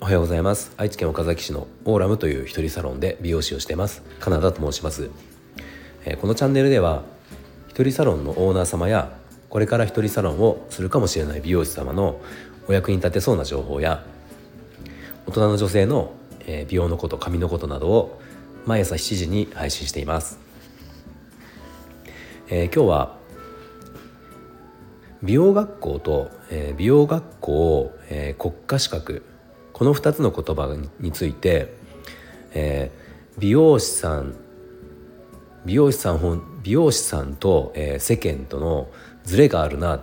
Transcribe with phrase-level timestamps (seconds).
[0.00, 0.72] おはようございます。
[0.78, 4.02] 愛知県岡崎市のオーラムという一人サロンで美容師をしてます。
[4.20, 5.10] カナダと申します、
[6.06, 7.02] えー、このチャンネルでは
[7.68, 9.12] 一人サロンのオーナー様や
[9.50, 12.18] これから一人サロンをするかもしれない美容師様の
[12.68, 14.02] お役に立てそうな情報や
[15.26, 16.14] 大人の女性の
[16.46, 18.18] 美容のこと髪のことなどを
[18.64, 20.38] 毎朝7時に配信しています、
[22.48, 23.21] えー、今日は
[25.22, 29.24] 美容学校と、えー、美容学校、えー、国家資格
[29.72, 31.72] この2つの言葉について、
[32.54, 34.34] えー、美容師さん
[35.64, 38.88] 美容師さん美容師さんと、えー、世間との
[39.24, 40.02] ズレがあるな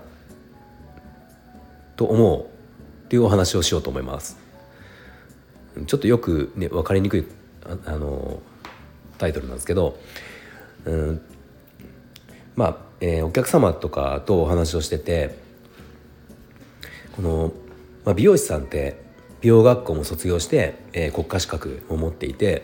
[1.98, 4.38] と思うっていうお話をしようと思います。
[5.86, 7.26] ちょっとよくね分かりにくい
[7.86, 8.42] あの
[9.18, 9.98] タイトルなんですけど、
[10.86, 11.22] うん、
[12.56, 15.36] まあ、えー、お客様とかとお話をしてて
[17.16, 17.54] この、
[18.06, 19.02] まあ、美容師さんって
[19.42, 22.64] 美容学校も卒業して、えー、国家資格を持っていて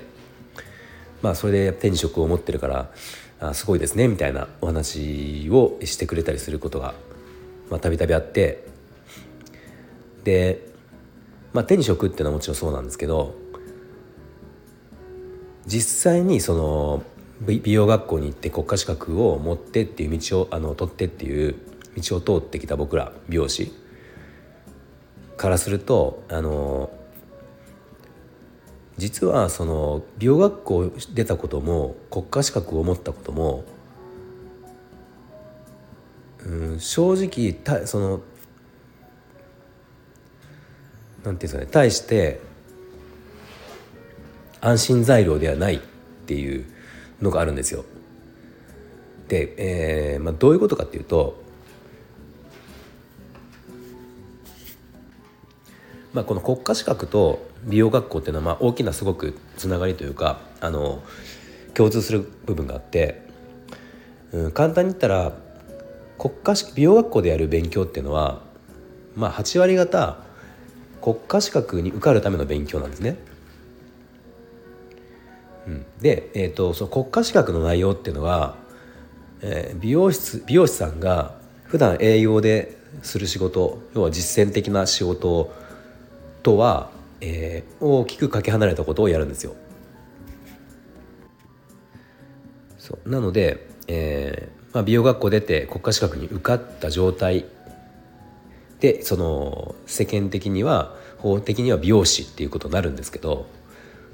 [1.22, 2.92] まあそれで手に職を持ってるから
[3.40, 6.94] あすごいですねみたいなお話をしてくれたりすることが
[7.82, 8.66] たびたびあって
[10.24, 10.68] で、
[11.54, 13.36] まあ、手に職っていうのはもちろんそうなんですけど
[15.66, 17.04] 実際にその
[17.42, 21.56] 美容学校に行って国家資格を持ってっていう道をあの取ってっていう
[21.98, 23.72] 道を通ってきた僕ら美容師。
[25.38, 26.90] からするとあの
[28.98, 33.66] 実はその美容学校出たことも国家資格を持ったことも、
[36.46, 38.22] うん、正直たその
[41.26, 42.40] なんていうんですかね対して
[44.62, 45.80] 安心材料ではないっ
[46.26, 46.66] ていう
[47.22, 47.86] のがあるんですよ。
[49.28, 49.56] で、
[50.14, 51.44] えーまあ、どういうことかっていうと
[56.16, 61.04] まあ、この国家資格と美容学校っていうのはまあ大きなすごくつながりというかあの
[61.74, 63.22] 共通する部分があって、
[64.32, 65.34] うん、簡単に言ったら
[66.18, 68.42] 国家美容学校でやる勉強っていうのは、
[69.18, 70.24] まあ、8割方
[71.02, 73.18] 国家資格に受かるための勉強なんですね。
[76.00, 78.56] で、えーと、その国家資格の内容っていうのは、
[79.42, 85.54] えー、美容室美容師さんが普段営業でする仕事要は実践的な仕事
[86.44, 89.56] とは、えー、大きくかけ離れたことをやるんですよ。
[92.78, 93.10] そう。
[93.10, 97.46] なので、えーまあ、美容学校出て国家資格に受かった状態。
[98.80, 103.48] でその世間的には法的には美容師っていうことになるんですけど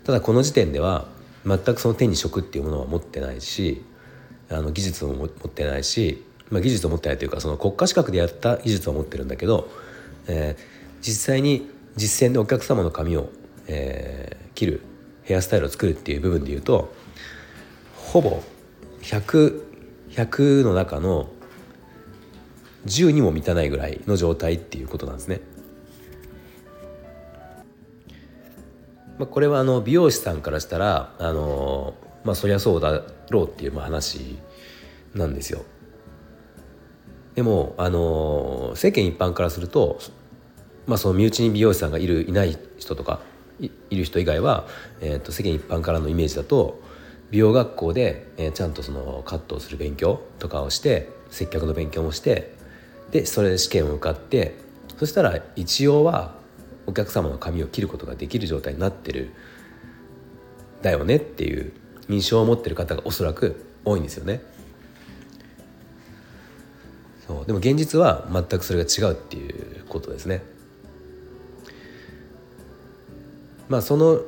[0.06, 1.08] ただこの時点では
[1.46, 3.84] 全くその手に職っていうものは持ってないし
[4.50, 9.70] あの技術も持ってないし、まあ、技術を持ってないというかその国家資格でやった技術を持ってるんだけど、
[10.28, 10.64] えー、
[11.02, 13.30] 実際に実践でお客様の髪を、
[13.68, 14.82] えー、切る
[15.24, 16.94] ヘアスタイルを作るっていう部分でいうと
[17.96, 18.42] ほぼ
[19.02, 19.72] 100100
[20.12, 21.30] 100の中の
[22.86, 25.42] 10にも満たないぐらいの状態っていうことなんですね。
[29.22, 31.94] まあ、これはあの美容師さんからしたらあの
[32.24, 34.40] まあそりゃそうだろうっていう話
[35.14, 35.64] なんですよ。
[37.36, 40.00] でもあの世間一般からすると
[40.88, 43.20] まあ、その身内に美容師さんがいるいない人とか
[43.60, 44.66] いる人以外は、
[45.02, 46.82] えー、と世間一般からのイメージだと
[47.30, 52.56] 美容学校で、えー、ちゃんとそのカットをする勉強とかをして接客の勉強もして
[53.12, 54.56] でそれで試験を受かって
[54.98, 56.41] そしたら一応は
[56.92, 59.32] お客様の髪を切ることができる状態になってる
[60.82, 61.72] だよねっていう
[62.10, 64.42] 印象を持ってる方がおそらく多いんですよね。
[67.26, 70.44] そうでも現実は全くそれが違うっていうことですね。
[73.70, 74.20] まあその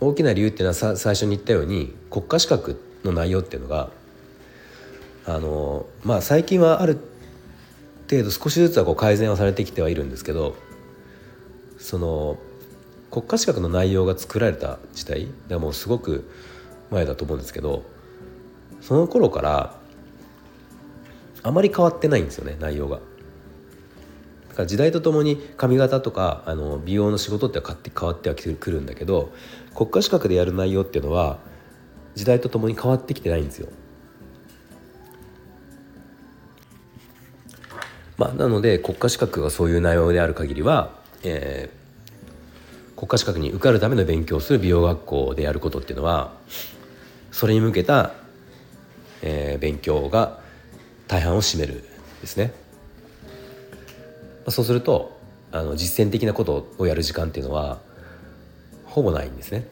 [0.00, 3.90] 大きな理由っていうのはさ最初に言ったように国家資格の内容っていうのが
[5.24, 6.98] あのまあ最近はある
[8.10, 10.56] 程度少しずつはこう改善はされてきてはいるんですけど
[11.82, 12.38] その
[13.10, 16.30] 国家資格の内容が作られた時代でもうすごく
[16.90, 17.82] 前だと思うんですけど
[18.80, 19.76] その頃から
[21.42, 23.00] あまり変わってないんですよね内容が。
[24.50, 29.32] だから時代とともに髪型とかあの美容の仕事って変わってはくるんだけど
[29.74, 31.38] 国家資格でやる内容っていうのは
[32.14, 33.68] 時代とともに変わってきてないんですよ。
[38.18, 46.32] まあ、なので国家資格がそういう内容である限りは、えー、国家資格に受かるための勉強をする美容学校でやることっていうのは
[47.30, 48.12] それに向けた、
[49.22, 50.40] えー、勉強が
[51.08, 51.84] 大半を占める
[52.20, 52.52] ですね。
[54.48, 55.20] そうすると
[55.52, 57.80] あの実践的なことをやる時間っていうのは
[58.84, 59.66] ほぼないんですね。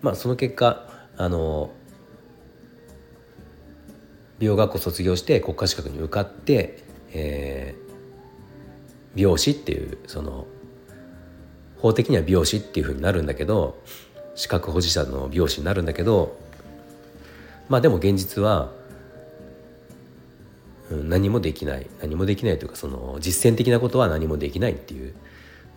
[0.00, 1.70] まあその結果あの
[4.38, 7.87] 美容学校卒業して国家資格に受かって、えー、
[9.14, 10.46] 美容師っていうその
[11.78, 13.82] 法的には美容師っていうふうになるんだけど
[14.34, 16.36] 資格保持者の美容師になるんだけど
[17.68, 18.72] まあでも現実は、
[20.90, 25.20] 何もできない何もできないというかその実践的なことは何もできないっていう、ま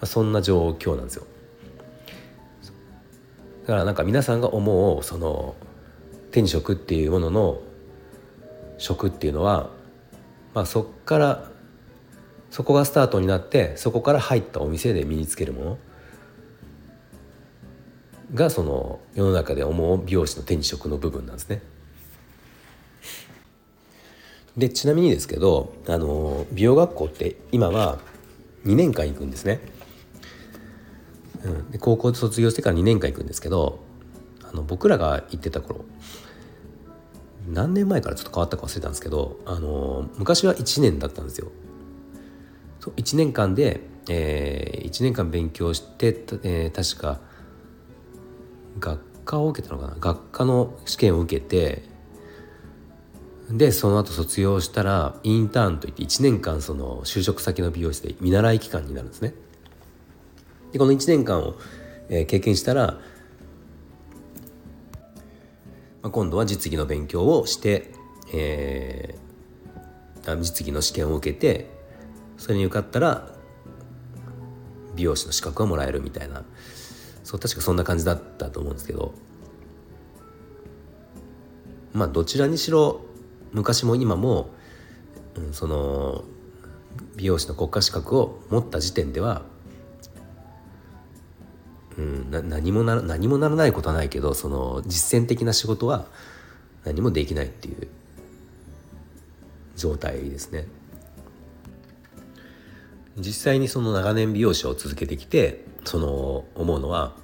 [0.02, 1.28] あ、そんな状況なんですよ。
[3.64, 5.56] だからなんか皆さんが思うその
[6.32, 7.62] 手に職っていうものの
[8.78, 9.70] 職っていうのは、
[10.54, 11.51] まあ、そこから
[12.52, 15.78] そこがスタートになってそこから入ったお店で身につけるもの
[18.34, 21.62] がその世の中で思う美容師の手に職の部分なんですね。
[24.58, 28.00] でちなみにですけどあの美容学校って今は
[28.66, 29.62] 2年間行くんですね。
[31.44, 33.80] うん、で高校卒業してから2年間行くんですけど
[34.44, 35.86] あの僕らが行ってた頃
[37.48, 41.50] 何年前からちょっと変わったか忘れたんですけどあの昔は1年だったんですよ。
[42.82, 43.80] そう1年間で、
[44.10, 46.08] えー、1年間勉強して、
[46.44, 47.22] えー、確か
[48.80, 49.96] 学科を受けたのかな？
[50.00, 51.84] 学科の試験を受けて
[53.50, 59.34] でその後卒業したらインターンといって1年間その就職先の美容室で見習い期間になるんですね。
[60.72, 61.56] でこの1年間を、
[62.10, 63.00] えー、経験したら
[66.02, 67.92] まあ、今度は実技の勉強をして、
[68.34, 71.81] えー、実技の試験を受けて
[72.42, 73.28] それに受かったら
[74.96, 76.44] 美容師の資格をもらえるみたいな
[77.24, 79.14] そう確かそんな感じだったと思うんですけど
[81.94, 83.02] まあどちらにしろ
[83.52, 84.50] 昔も今も、
[85.36, 86.24] うん、その
[87.16, 89.44] 美容師の国家資格を持った時点では
[92.00, 96.08] うん、な何もな何もならないことはないけどその実践的な仕事は
[96.86, 97.88] 何もできないっていう
[99.76, 100.66] 状態ですね。
[103.18, 107.16] 実際にその長年美容師を続けてきてその思うのは、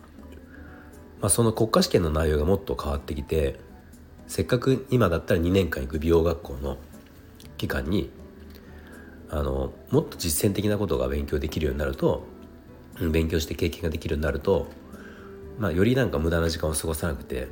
[1.21, 3.59] まあ、その国家試験の内容がもっと変わってきて
[4.27, 6.77] せっかく今だったら2年間行く美容学校の
[7.57, 8.09] 期間に
[9.29, 12.25] あのもっと実践的なことが勉強できるようになると
[12.99, 14.67] 勉強して経験ができるようになると、
[15.59, 17.47] まあ、よりなんか無駄な時間を過ごさなくて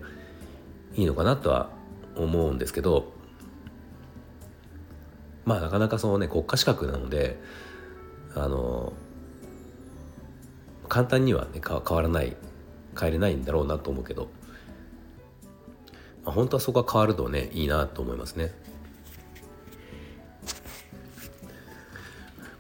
[0.96, 1.70] いいのかなとは
[2.16, 3.14] 思うんですけど
[5.46, 7.40] まあなかなかそのね国家資格なので
[8.36, 8.94] あの
[10.88, 12.36] 簡単にはね変わらない
[13.00, 14.30] 変えれないんだろうなと思うけど、
[16.24, 18.52] まあ、本当はそこが変わるとねいいなと思いますね。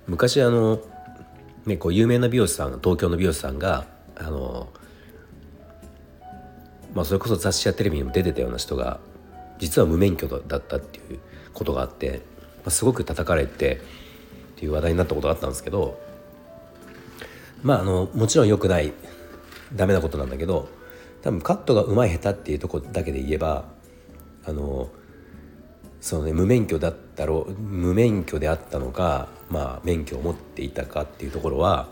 [0.07, 0.79] 昔あの
[1.65, 4.69] ね、こう有名な美容師さん東京の美容師さんがあの、
[6.93, 8.99] まあ、それこそ雑誌やテレビにも出てたような人が
[9.57, 11.19] 実は無免許だったっていう
[11.53, 12.21] ことがあって、
[12.57, 13.81] まあ、すごく叩かれて
[14.55, 15.99] っていう話題になったことがあったんですけど
[17.61, 18.93] まああのもちろん良くない
[19.75, 20.69] ダメなことなんだけど
[21.21, 23.65] 多分カットがうまい下手っていうとこだけで言えば
[24.45, 24.89] あの
[25.99, 31.87] そのね無免許だったろう無免許であったのかまあ免許を持っていたかっていうところは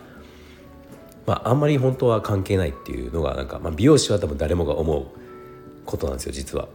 [1.25, 5.07] まああんまり本当は関係ないっていうのがなんか、まあ、美容師は多分誰もが思う
[5.85, 6.67] ことなんですよ実は。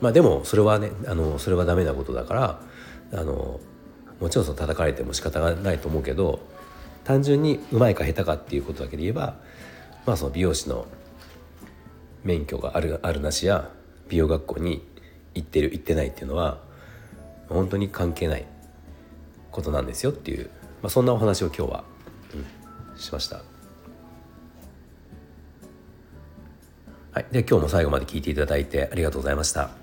[0.00, 2.60] まあでもそれはねあのそれはダメなことだから
[3.12, 3.60] あの
[4.20, 6.40] もちろんその叩かれても仕方がないと思うけど
[7.04, 9.36] 単純にうまいか下手かっていうことだけで言えば
[10.06, 10.86] まあその美容師の
[12.24, 13.68] 免許があるあるなしや
[14.08, 14.86] 美容学校に
[15.34, 16.58] 行ってる行ってないっていうのは
[17.48, 18.46] 本当に関係ない
[19.50, 20.50] ことなんですよっていう、
[20.82, 21.84] まあ、そんなお話を今日は、
[22.34, 23.42] うん、しました。
[27.12, 29.81] はい、で今日も最後まで聞いていただいてありがとうございました。